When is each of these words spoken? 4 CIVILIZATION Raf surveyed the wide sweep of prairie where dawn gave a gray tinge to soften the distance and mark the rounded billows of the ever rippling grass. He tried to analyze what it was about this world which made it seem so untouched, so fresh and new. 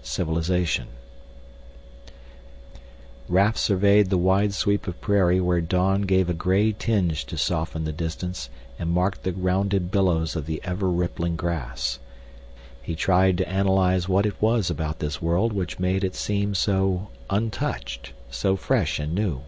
4 0.00 0.02
CIVILIZATION 0.04 0.86
Raf 3.26 3.56
surveyed 3.56 4.10
the 4.10 4.18
wide 4.18 4.52
sweep 4.52 4.86
of 4.86 5.00
prairie 5.00 5.40
where 5.40 5.62
dawn 5.62 6.02
gave 6.02 6.28
a 6.28 6.34
gray 6.34 6.72
tinge 6.72 7.24
to 7.24 7.38
soften 7.38 7.84
the 7.84 7.92
distance 7.92 8.50
and 8.78 8.90
mark 8.90 9.22
the 9.22 9.32
rounded 9.32 9.90
billows 9.90 10.36
of 10.36 10.44
the 10.44 10.60
ever 10.62 10.90
rippling 10.90 11.36
grass. 11.36 12.00
He 12.82 12.94
tried 12.94 13.38
to 13.38 13.48
analyze 13.48 14.10
what 14.10 14.26
it 14.26 14.42
was 14.42 14.68
about 14.68 14.98
this 14.98 15.22
world 15.22 15.54
which 15.54 15.78
made 15.78 16.04
it 16.04 16.14
seem 16.14 16.54
so 16.54 17.08
untouched, 17.30 18.12
so 18.30 18.56
fresh 18.56 18.98
and 18.98 19.14
new. 19.14 19.40